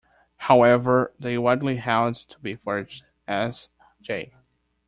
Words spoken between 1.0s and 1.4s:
they